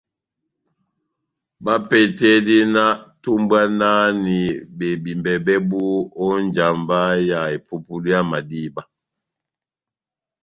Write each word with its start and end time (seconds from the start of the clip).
Bapehetedi 1.63 2.57
na 2.73 2.85
tumbwanahani 3.21 4.39
bebímbɛ 4.77 5.33
bɛbu 5.45 5.81
ó 6.25 6.27
njamba 6.45 6.97
ya 7.29 7.39
epupudu 7.55 8.07
yá 8.13 8.21
madíba. 8.31 8.81